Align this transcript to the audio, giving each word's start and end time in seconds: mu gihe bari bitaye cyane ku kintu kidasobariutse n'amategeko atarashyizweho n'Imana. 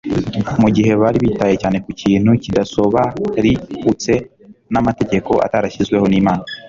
mu 0.61 0.69
gihe 0.75 0.91
bari 1.01 1.17
bitaye 1.25 1.55
cyane 1.61 1.77
ku 1.83 1.89
kintu 2.01 2.31
kidasobariutse 2.43 4.13
n'amategeko 4.73 5.31
atarashyizweho 5.45 6.05
n'Imana. 6.09 6.43